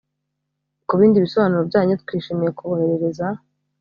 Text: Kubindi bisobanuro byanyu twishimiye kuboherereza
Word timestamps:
Kubindi 0.87 1.23
bisobanuro 1.23 1.61
byanyu 1.69 1.99
twishimiye 2.01 2.51
kuboherereza 2.57 3.27